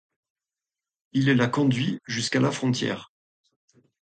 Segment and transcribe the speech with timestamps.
[1.13, 3.11] Il la conduit jusqu'à la frontière.